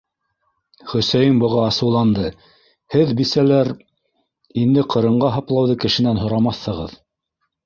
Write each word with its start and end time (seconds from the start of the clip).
Хөсәйен 0.93 1.35
быға 1.43 1.65
асыуланды:- 1.71 2.31
Һеҙ, 2.95 3.11
бисәләр, 3.19 3.69
инде 4.65 4.87
ҡырынға 4.95 5.31
һаплауҙы 5.37 5.79
кешенән 5.85 6.23
һорамаҫһығыҙ. 6.25 6.99